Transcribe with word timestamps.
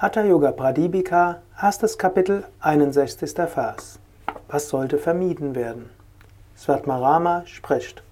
Hatha 0.00 0.22
Yoga 0.22 0.50
Pradipika, 0.50 1.42
erstes 1.60 1.98
Kapitel, 1.98 2.46
61. 2.60 3.34
Vers. 3.46 3.98
Was 4.48 4.70
sollte 4.70 4.96
vermieden 4.96 5.54
werden? 5.54 5.90
Svatmarama 6.56 7.42
spricht. 7.44 8.02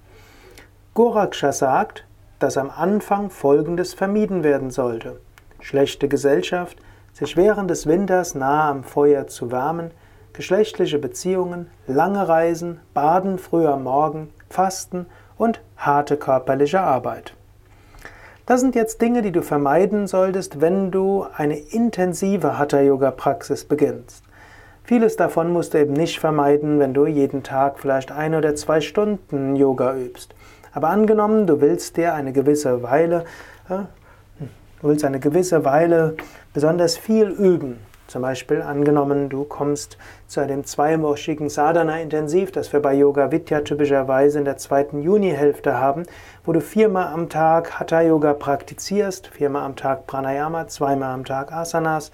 Goraksha 0.92 1.50
sagt, 1.50 2.04
dass 2.40 2.58
am 2.58 2.68
Anfang 2.68 3.30
Folgendes 3.30 3.94
vermieden 3.94 4.44
werden 4.44 4.70
sollte. 4.70 5.18
Schlechte 5.60 6.08
Gesellschaft, 6.08 6.76
sich 7.14 7.38
während 7.38 7.70
des 7.70 7.86
Winters 7.86 8.34
nahe 8.34 8.68
am 8.68 8.84
Feuer 8.84 9.26
zu 9.26 9.50
wärmen, 9.50 9.90
geschlechtliche 10.34 10.98
Beziehungen, 10.98 11.70
lange 11.86 12.28
Reisen, 12.28 12.80
Baden 12.92 13.38
früh 13.38 13.66
am 13.66 13.84
Morgen, 13.84 14.28
Fasten 14.50 15.06
und 15.38 15.62
harte 15.78 16.18
körperliche 16.18 16.82
Arbeit. 16.82 17.32
Das 18.48 18.62
sind 18.62 18.74
jetzt 18.74 19.02
Dinge, 19.02 19.20
die 19.20 19.30
du 19.30 19.42
vermeiden 19.42 20.06
solltest, 20.06 20.62
wenn 20.62 20.90
du 20.90 21.26
eine 21.36 21.58
intensive 21.58 22.56
Hatha-Yoga-Praxis 22.56 23.66
beginnst. 23.66 24.24
Vieles 24.84 25.16
davon 25.16 25.52
musst 25.52 25.74
du 25.74 25.78
eben 25.78 25.92
nicht 25.92 26.18
vermeiden, 26.18 26.78
wenn 26.78 26.94
du 26.94 27.04
jeden 27.04 27.42
Tag 27.42 27.78
vielleicht 27.78 28.10
ein 28.10 28.34
oder 28.34 28.56
zwei 28.56 28.80
Stunden 28.80 29.54
Yoga 29.54 29.94
übst. 29.94 30.34
Aber 30.72 30.88
angenommen, 30.88 31.46
du 31.46 31.60
willst 31.60 31.98
dir 31.98 32.14
eine 32.14 32.32
gewisse 32.32 32.82
Weile, 32.82 33.26
äh, 33.68 33.80
du 34.80 34.88
willst 34.88 35.04
eine 35.04 35.20
gewisse 35.20 35.66
Weile 35.66 36.16
besonders 36.54 36.96
viel 36.96 37.28
üben, 37.28 37.78
zum 38.08 38.22
Beispiel 38.22 38.62
angenommen, 38.62 39.28
du 39.28 39.44
kommst 39.44 39.98
zu 40.26 40.40
einem 40.40 40.64
zweiwöchigen 40.64 41.50
Sadhana-Intensiv, 41.50 42.50
das 42.50 42.72
wir 42.72 42.80
bei 42.80 42.94
Yoga 42.94 43.30
Vidya 43.30 43.60
typischerweise 43.60 44.38
in 44.38 44.46
der 44.46 44.56
zweiten 44.56 45.02
Junihälfte 45.02 45.78
haben, 45.78 46.04
wo 46.46 46.52
du 46.52 46.62
viermal 46.62 47.08
am 47.08 47.28
Tag 47.28 47.78
Hatha-Yoga 47.78 48.32
praktizierst, 48.32 49.26
viermal 49.26 49.62
am 49.62 49.76
Tag 49.76 50.06
Pranayama, 50.06 50.68
zweimal 50.68 51.12
am 51.12 51.26
Tag 51.26 51.52
Asanas, 51.52 52.10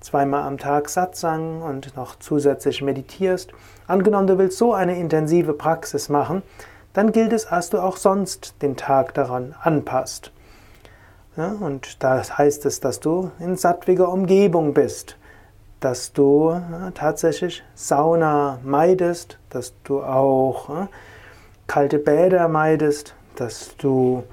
zweimal 0.00 0.42
am 0.44 0.56
Tag 0.56 0.88
Satsang 0.88 1.60
und 1.60 1.94
noch 1.96 2.18
zusätzlich 2.18 2.80
meditierst. 2.80 3.52
Angenommen, 3.86 4.26
du 4.26 4.38
willst 4.38 4.56
so 4.56 4.72
eine 4.72 4.98
intensive 4.98 5.52
Praxis 5.52 6.08
machen, 6.08 6.42
dann 6.94 7.12
gilt 7.12 7.34
es, 7.34 7.48
dass 7.48 7.68
du 7.68 7.78
auch 7.78 7.98
sonst 7.98 8.54
den 8.62 8.76
Tag 8.76 9.12
daran 9.12 9.54
anpasst. 9.60 10.32
Ja, 11.36 11.54
und 11.60 12.02
da 12.02 12.22
heißt 12.22 12.64
es, 12.64 12.80
dass 12.80 13.00
du 13.00 13.30
in 13.38 13.56
sattwiger 13.56 14.10
Umgebung 14.10 14.72
bist 14.72 15.18
dass 15.80 16.12
du 16.12 16.50
ja, 16.50 16.90
tatsächlich 16.94 17.62
Sauna 17.74 18.58
meidest, 18.64 19.38
dass 19.50 19.74
du 19.84 20.02
auch 20.02 20.68
ja, 20.68 20.88
kalte 21.66 21.98
Bäder 21.98 22.48
meidest, 22.48 23.14
dass 23.36 23.76
du 23.76 24.24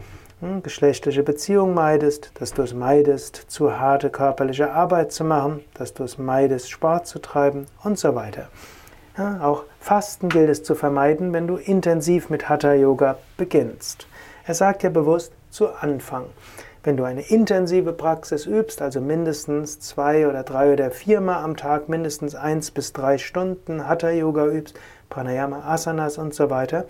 ja, 0.42 0.60
geschlechtliche 0.60 1.24
Beziehungen 1.24 1.74
meidest, 1.74 2.32
dass 2.40 2.54
du 2.54 2.62
es 2.62 2.74
meidest, 2.74 3.36
zu 3.48 3.78
harte 3.78 4.10
körperliche 4.10 4.72
Arbeit 4.72 5.12
zu 5.12 5.24
machen, 5.24 5.62
dass 5.74 5.94
du 5.94 6.04
es 6.04 6.18
meidest, 6.18 6.70
Sport 6.72 7.08
zu 7.08 7.20
treiben 7.20 7.66
und 7.84 8.00
so 8.00 8.16
weiter. 8.16 8.50
auch 9.42 9.64
Fasten 9.80 10.30
gilt 10.30 10.50
es 10.50 10.64
zu 10.64 10.76
vermeiden, 10.76 11.34
wenn 11.34 11.48
du 11.48 11.58
intensiv 11.58 12.30
mit 12.30 12.50
Hatha 12.50 12.74
Yoga 12.74 13.18
beginnst. 13.38 14.08
Er 14.46 14.56
sagt 14.56 14.84
ja 14.84 14.90
bewusst 14.90 15.34
zu 15.50 15.70
Anfang. 15.70 16.26
Wenn 16.86 16.98
du 16.98 17.06
eine 17.06 17.22
intensive 17.22 17.94
Praxis 17.94 18.46
übst, 18.46 18.82
also 18.82 19.00
mindestens 19.00 19.80
zwei 19.80 20.28
oder 20.28 20.44
drei 20.44 20.74
oder 20.74 20.92
viermal 20.92 21.42
am 21.42 21.56
Tag, 21.56 21.88
mindestens 21.88 22.36
eins 22.36 22.72
bis 22.72 22.92
drei 22.92 23.18
Stunden 23.18 23.88
Hatha 23.88 24.10
Yoga 24.10 24.48
übst, 24.48 24.78
Pranayama, 25.10 25.62
Asanas 25.66 26.18
und 26.18 26.34
so 26.34 26.50
weiter, 26.50 26.84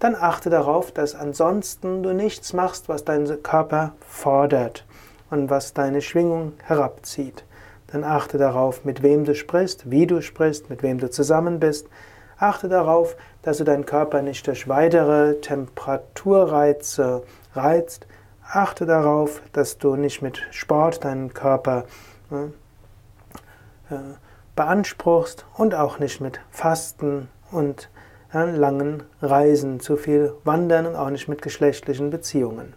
dann 0.00 0.14
achte 0.16 0.50
darauf, 0.50 0.92
dass 0.92 1.14
ansonsten 1.14 2.02
du 2.02 2.12
nichts 2.12 2.52
machst, 2.52 2.90
was 2.90 3.06
dein 3.06 3.24
Körper 3.42 3.94
fordert 4.06 4.84
und 5.30 5.48
was 5.48 5.72
deine 5.72 6.02
Schwingung 6.02 6.52
herabzieht. 6.64 7.44
Dann 7.86 8.04
achte 8.04 8.36
darauf, 8.36 8.84
mit 8.84 9.02
wem 9.02 9.24
du 9.24 9.34
sprichst, 9.34 9.90
wie 9.90 10.06
du 10.06 10.20
sprichst, 10.20 10.68
mit 10.68 10.82
wem 10.82 10.98
du 10.98 11.08
zusammen 11.08 11.58
bist. 11.58 11.86
Achte 12.36 12.68
darauf, 12.68 13.16
dass 13.40 13.56
du 13.56 13.64
deinen 13.64 13.86
Körper 13.86 14.20
nicht 14.20 14.46
durch 14.46 14.68
weitere 14.68 15.40
Temperaturreize 15.40 17.22
reizt, 17.54 18.06
Achte 18.50 18.86
darauf, 18.86 19.42
dass 19.52 19.78
du 19.78 19.96
nicht 19.96 20.22
mit 20.22 20.42
Sport 20.50 21.04
deinen 21.04 21.32
Körper 21.32 21.84
äh, 22.30 23.96
beanspruchst 24.56 25.46
und 25.56 25.74
auch 25.74 25.98
nicht 25.98 26.20
mit 26.20 26.40
Fasten 26.50 27.28
und 27.50 27.88
äh, 28.34 28.50
langen 28.50 29.04
Reisen, 29.20 29.80
zu 29.80 29.96
viel 29.96 30.34
Wandern 30.44 30.86
und 30.86 30.96
auch 30.96 31.10
nicht 31.10 31.28
mit 31.28 31.42
geschlechtlichen 31.42 32.10
Beziehungen. 32.10 32.74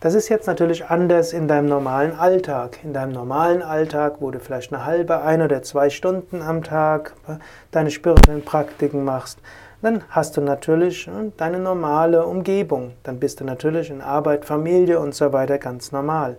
Das 0.00 0.14
ist 0.14 0.28
jetzt 0.28 0.46
natürlich 0.46 0.86
anders 0.86 1.32
in 1.32 1.48
deinem 1.48 1.66
normalen 1.66 2.12
Alltag. 2.18 2.78
In 2.84 2.92
deinem 2.92 3.12
normalen 3.12 3.62
Alltag, 3.62 4.16
wo 4.20 4.30
du 4.30 4.38
vielleicht 4.38 4.70
eine 4.70 4.84
halbe, 4.84 5.22
ein 5.22 5.40
oder 5.40 5.62
zwei 5.62 5.88
Stunden 5.88 6.42
am 6.42 6.62
Tag 6.62 7.14
äh, 7.26 7.36
deine 7.70 7.90
spirituellen 7.90 8.44
Praktiken 8.44 9.02
machst, 9.02 9.38
dann 9.84 10.02
hast 10.08 10.36
du 10.36 10.40
natürlich 10.40 11.06
hm, 11.06 11.34
deine 11.36 11.58
normale 11.58 12.24
Umgebung. 12.24 12.92
Dann 13.02 13.20
bist 13.20 13.40
du 13.40 13.44
natürlich 13.44 13.90
in 13.90 14.00
Arbeit, 14.00 14.46
Familie 14.46 14.98
und 14.98 15.14
so 15.14 15.32
weiter 15.32 15.58
ganz 15.58 15.92
normal. 15.92 16.38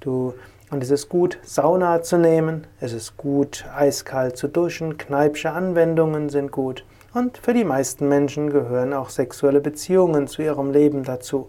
Du, 0.00 0.34
und 0.70 0.82
es 0.82 0.90
ist 0.90 1.08
gut, 1.08 1.38
Sauna 1.42 2.02
zu 2.02 2.18
nehmen, 2.18 2.66
es 2.78 2.92
ist 2.92 3.16
gut, 3.16 3.64
eiskalt 3.74 4.36
zu 4.36 4.48
duschen, 4.48 4.98
kneipsche 4.98 5.50
Anwendungen 5.50 6.28
sind 6.28 6.52
gut. 6.52 6.84
Und 7.14 7.38
für 7.38 7.54
die 7.54 7.64
meisten 7.64 8.06
Menschen 8.06 8.50
gehören 8.50 8.92
auch 8.92 9.08
sexuelle 9.08 9.62
Beziehungen 9.62 10.26
zu 10.28 10.42
ihrem 10.42 10.70
Leben 10.70 11.04
dazu. 11.04 11.48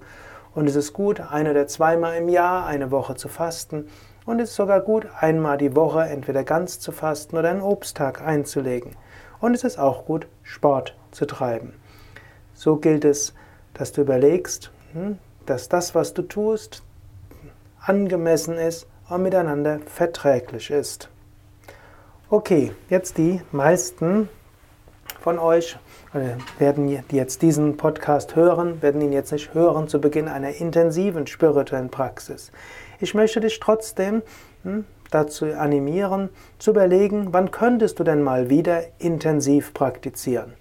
Und 0.56 0.68
es 0.68 0.76
ist 0.78 0.94
gut, 0.94 1.20
ein 1.20 1.50
oder 1.50 1.68
zweimal 1.68 2.16
im 2.16 2.30
Jahr 2.30 2.66
eine 2.66 2.92
Woche 2.92 3.16
zu 3.16 3.28
fasten. 3.28 3.88
Und 4.26 4.40
es 4.40 4.52
ist 4.52 4.56
sogar 4.56 4.80
gut, 4.80 5.06
einmal 5.20 5.58
die 5.58 5.76
Woche 5.76 6.02
entweder 6.04 6.46
ganz 6.46 6.80
zu 6.80 6.94
fasten 6.94 7.38
oder 7.38 7.50
einen 7.50 7.62
Obsttag 7.62 8.22
einzulegen. 8.22 8.96
Und 9.40 9.54
es 9.54 9.64
ist 9.64 9.80
auch 9.80 10.06
gut, 10.06 10.28
Sport 10.44 10.96
zu 11.12 11.26
treiben. 11.26 11.74
So 12.54 12.76
gilt 12.76 13.06
es, 13.06 13.34
dass 13.74 13.92
du 13.92 14.02
überlegst, 14.02 14.72
hm, 14.94 15.18
dass 15.46 15.70
das, 15.70 15.96
was 15.96 16.14
du 16.14 16.24
tust, 16.24 16.84
angemessen 17.80 18.58
ist 18.58 18.88
und 19.10 19.24
miteinander 19.24 19.80
verträglich 19.86 20.70
ist. 20.70 21.10
Okay, 22.30 22.74
jetzt 22.90 23.18
die 23.18 23.42
meisten 23.52 24.30
von 25.22 25.40
euch 25.40 25.78
werden, 26.58 26.88
die 26.88 27.16
jetzt 27.16 27.42
diesen 27.42 27.78
Podcast 27.78 28.36
hören, 28.36 28.82
werden 28.82 29.02
ihn 29.02 29.12
jetzt 29.12 29.32
nicht 29.32 29.54
hören 29.54 29.88
zu 29.88 30.00
Beginn 30.02 30.28
einer 30.28 30.56
intensiven 30.56 31.28
spirituellen 31.28 31.90
Praxis. 31.90 32.52
Ich 33.00 33.14
möchte 33.14 33.40
dich 33.40 33.60
trotzdem 33.60 34.22
hm, 34.64 34.86
dazu 35.12 35.46
animieren, 35.46 36.30
zu 36.58 36.72
überlegen, 36.72 37.30
wann 37.32 37.52
könntest 37.52 38.00
du 38.00 38.04
denn 38.04 38.22
mal 38.22 38.50
wieder 38.50 38.84
intensiv 39.00 39.74
praktizieren. 39.74 40.54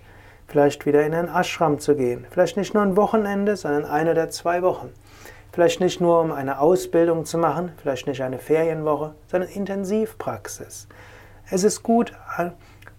Vielleicht 0.46 0.86
wieder 0.86 1.04
in 1.04 1.14
ein 1.14 1.28
Ashram 1.28 1.78
zu 1.78 1.94
gehen. 1.94 2.26
Vielleicht 2.30 2.56
nicht 2.56 2.72
nur 2.72 2.82
ein 2.82 2.96
Wochenende, 2.96 3.56
sondern 3.56 3.84
eine 3.84 4.12
oder 4.12 4.30
zwei 4.30 4.62
Wochen. 4.62 4.92
Vielleicht 5.52 5.80
nicht 5.80 6.00
nur, 6.00 6.20
um 6.20 6.32
eine 6.32 6.60
Ausbildung 6.60 7.24
zu 7.24 7.36
machen, 7.36 7.72
vielleicht 7.78 8.06
nicht 8.06 8.22
eine 8.22 8.38
Ferienwoche, 8.38 9.14
sondern 9.26 9.50
Intensivpraxis. 9.50 10.88
Es 11.50 11.64
ist 11.64 11.82
gut, 11.82 12.12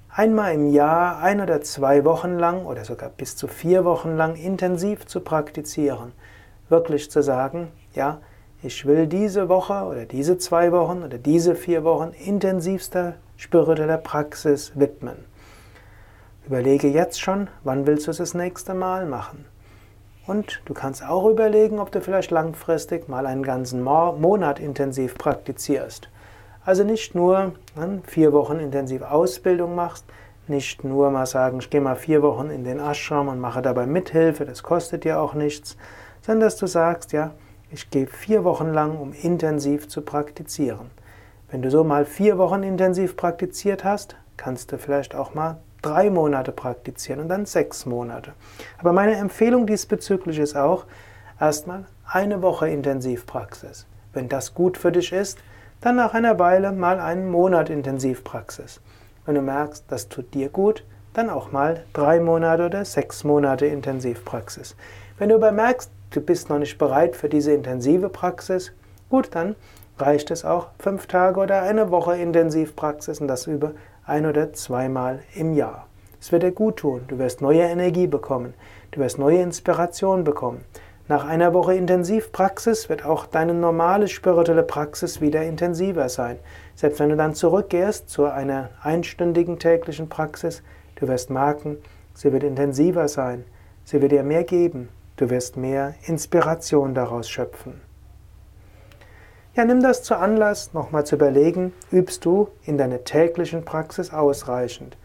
einmal 0.09 0.53
im 0.53 0.71
Jahr, 0.71 1.21
ein 1.21 1.39
oder 1.41 1.61
zwei 1.61 2.03
Wochen 2.05 2.37
lang 2.37 2.65
oder 2.65 2.83
sogar 2.83 3.09
bis 3.09 3.35
zu 3.35 3.47
vier 3.47 3.85
Wochen 3.85 4.17
lang 4.17 4.35
intensiv 4.35 5.05
zu 5.05 5.21
praktizieren. 5.21 6.11
Wirklich 6.67 7.09
zu 7.09 7.23
sagen, 7.23 7.71
ja, 7.93 8.19
ich 8.61 8.85
will 8.85 9.07
diese 9.07 9.47
Woche 9.47 9.85
oder 9.85 10.05
diese 10.05 10.37
zwei 10.37 10.71
Wochen 10.71 11.03
oder 11.03 11.17
diese 11.17 11.55
vier 11.55 11.83
Wochen 11.85 12.11
intensivster 12.11 13.15
spiritueller 13.37 13.97
Praxis 13.97 14.73
widmen. 14.75 15.17
Überlege 16.45 16.89
jetzt 16.89 17.21
schon, 17.21 17.47
wann 17.63 17.87
willst 17.87 18.07
du 18.07 18.11
es 18.11 18.17
das 18.17 18.33
nächste 18.33 18.73
Mal 18.73 19.05
machen. 19.05 19.45
Und 20.27 20.61
du 20.65 20.73
kannst 20.73 21.03
auch 21.05 21.25
überlegen, 21.25 21.79
ob 21.79 21.91
du 21.91 22.01
vielleicht 22.01 22.31
langfristig 22.31 23.07
mal 23.07 23.25
einen 23.25 23.43
ganzen 23.43 23.81
Monat 23.81 24.59
intensiv 24.59 25.15
praktizierst. 25.15 26.09
Also 26.65 26.83
nicht 26.83 27.15
nur 27.15 27.53
vier 28.03 28.33
Wochen 28.33 28.59
intensiv 28.59 29.03
Ausbildung 29.03 29.73
machst, 29.73 30.05
nicht 30.47 30.83
nur 30.83 31.09
mal 31.11 31.25
sagen, 31.25 31.59
ich 31.59 31.69
gehe 31.69 31.81
mal 31.81 31.95
vier 31.95 32.21
Wochen 32.21 32.49
in 32.49 32.63
den 32.63 32.79
Ashram 32.79 33.29
und 33.29 33.39
mache 33.39 33.61
dabei 33.61 33.85
Mithilfe, 33.85 34.45
das 34.45 34.63
kostet 34.63 35.03
dir 35.05 35.21
auch 35.21 35.33
nichts, 35.33 35.77
sondern 36.21 36.41
dass 36.41 36.57
du 36.57 36.67
sagst, 36.67 37.13
ja, 37.13 37.31
ich 37.71 37.89
gehe 37.89 38.07
vier 38.07 38.43
Wochen 38.43 38.73
lang, 38.73 38.97
um 38.97 39.13
intensiv 39.13 39.87
zu 39.87 40.01
praktizieren. 40.01 40.89
Wenn 41.51 41.61
du 41.61 41.69
so 41.69 41.83
mal 41.83 42.05
vier 42.05 42.37
Wochen 42.37 42.63
intensiv 42.63 43.15
praktiziert 43.15 43.83
hast, 43.83 44.15
kannst 44.37 44.71
du 44.71 44.77
vielleicht 44.77 45.15
auch 45.15 45.33
mal 45.33 45.57
drei 45.81 46.09
Monate 46.09 46.51
praktizieren 46.51 47.21
und 47.21 47.29
dann 47.29 47.45
sechs 47.45 47.85
Monate. 47.85 48.33
Aber 48.77 48.91
meine 48.91 49.15
Empfehlung 49.15 49.67
diesbezüglich 49.67 50.39
ist 50.39 50.55
auch, 50.55 50.85
erstmal 51.39 51.85
eine 52.05 52.41
Woche 52.41 52.69
Intensivpraxis. 52.69 53.85
Wenn 54.13 54.29
das 54.29 54.53
gut 54.53 54.77
für 54.77 54.91
dich 54.91 55.13
ist, 55.13 55.39
dann 55.81 55.95
nach 55.95 56.13
einer 56.13 56.39
Weile 56.39 56.71
mal 56.71 56.99
einen 56.99 57.29
Monat 57.29 57.69
Intensivpraxis. 57.69 58.81
Wenn 59.25 59.35
du 59.35 59.41
merkst, 59.41 59.85
das 59.87 60.09
tut 60.09 60.33
dir 60.33 60.49
gut, 60.49 60.83
dann 61.13 61.29
auch 61.29 61.51
mal 61.51 61.83
drei 61.93 62.19
Monate 62.19 62.65
oder 62.65 62.83
sechs 62.83 63.23
Monate 63.23 63.65
Intensivpraxis. 63.65 64.75
Wenn 65.17 65.29
du 65.29 65.35
aber 65.35 65.51
merkst, 65.51 65.91
du 66.11 66.21
bist 66.21 66.49
noch 66.49 66.59
nicht 66.59 66.77
bereit 66.77 67.15
für 67.15 67.29
diese 67.29 67.53
intensive 67.53 68.09
Praxis, 68.09 68.71
gut, 69.09 69.29
dann 69.31 69.55
reicht 69.97 70.31
es 70.31 70.45
auch 70.45 70.67
fünf 70.79 71.07
Tage 71.07 71.39
oder 71.39 71.61
eine 71.61 71.91
Woche 71.91 72.15
Intensivpraxis 72.17 73.21
und 73.21 73.27
das 73.27 73.47
über 73.47 73.73
ein 74.05 74.25
oder 74.25 74.53
zweimal 74.53 75.19
im 75.35 75.53
Jahr. 75.53 75.87
Es 76.21 76.31
wird 76.31 76.43
dir 76.43 76.51
gut 76.51 76.77
tun. 76.77 77.01
Du 77.07 77.17
wirst 77.17 77.41
neue 77.41 77.61
Energie 77.61 78.07
bekommen. 78.07 78.53
Du 78.91 78.99
wirst 78.99 79.19
neue 79.19 79.41
Inspiration 79.41 80.23
bekommen. 80.23 80.65
Nach 81.07 81.25
einer 81.25 81.53
Woche 81.53 81.75
Intensivpraxis 81.75 82.89
wird 82.89 83.05
auch 83.05 83.25
deine 83.25 83.53
normale 83.53 84.07
spirituelle 84.07 84.63
Praxis 84.63 85.21
wieder 85.21 85.43
intensiver 85.43 86.09
sein. 86.09 86.37
Selbst 86.75 86.99
wenn 86.99 87.09
du 87.09 87.15
dann 87.15 87.33
zurückgehst 87.33 88.09
zu 88.09 88.25
einer 88.25 88.69
einstündigen 88.83 89.59
täglichen 89.59 90.09
Praxis, 90.09 90.61
du 90.95 91.07
wirst 91.07 91.29
merken, 91.29 91.77
sie 92.13 92.31
wird 92.31 92.43
intensiver 92.43 93.07
sein. 93.07 93.45
Sie 93.85 94.01
wird 94.01 94.11
dir 94.11 94.23
mehr 94.23 94.43
geben. 94.43 94.89
Du 95.19 95.29
wirst 95.29 95.57
mehr 95.57 95.95
Inspiration 96.05 96.93
daraus 96.93 97.29
schöpfen. 97.29 97.81
Ja, 99.53 99.65
nimm 99.65 99.83
das 99.83 100.01
zu 100.01 100.15
Anlass, 100.15 100.73
nochmal 100.73 101.05
zu 101.05 101.15
überlegen, 101.15 101.73
übst 101.91 102.23
du 102.23 102.47
in 102.63 102.77
deiner 102.77 103.03
täglichen 103.03 103.65
Praxis 103.65 104.13
ausreichend? 104.13 104.95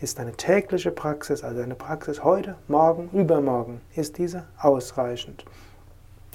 Ist 0.00 0.18
deine 0.18 0.32
tägliche 0.32 0.90
Praxis, 0.90 1.44
also 1.44 1.60
deine 1.60 1.74
Praxis 1.74 2.24
heute, 2.24 2.54
morgen, 2.66 3.10
übermorgen, 3.12 3.82
ist 3.94 4.16
diese 4.16 4.44
ausreichend? 4.58 5.44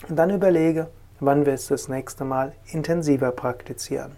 Und 0.08 0.16
dann 0.16 0.30
überlege, 0.30 0.90
wann 1.20 1.48
wirst 1.48 1.72
du 1.72 1.74
das 1.74 1.88
nächste 1.88 2.26
Mal 2.26 2.54
intensiver 2.72 3.32
praktizieren. 3.32 4.12